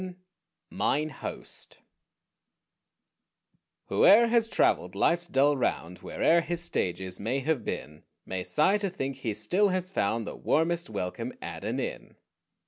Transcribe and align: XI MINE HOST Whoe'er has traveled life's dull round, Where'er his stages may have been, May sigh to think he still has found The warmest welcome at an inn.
XI 0.01 0.15
MINE 0.71 1.09
HOST 1.09 1.77
Whoe'er 3.85 4.29
has 4.29 4.47
traveled 4.47 4.95
life's 4.95 5.27
dull 5.27 5.55
round, 5.55 5.99
Where'er 5.99 6.41
his 6.41 6.63
stages 6.63 7.19
may 7.19 7.41
have 7.41 7.63
been, 7.63 8.01
May 8.25 8.43
sigh 8.43 8.79
to 8.79 8.89
think 8.89 9.17
he 9.17 9.35
still 9.35 9.69
has 9.69 9.91
found 9.91 10.25
The 10.25 10.35
warmest 10.35 10.89
welcome 10.89 11.33
at 11.39 11.63
an 11.63 11.79
inn. 11.79 12.15